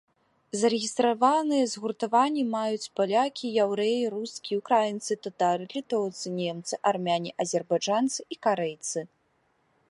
Зарэгістраваныя 0.59 1.65
згуртаванні 1.73 2.45
маюць 2.55 2.89
палякі, 2.99 3.51
яўрэі, 3.65 3.99
рускія, 4.15 4.55
украінцы, 4.63 5.11
татары, 5.27 5.65
літоўцы, 5.75 6.25
немцы, 6.41 6.73
армяне, 6.95 7.31
азербайджанцы 7.47 8.19
і 8.37 8.41
карэйцы. 8.49 8.99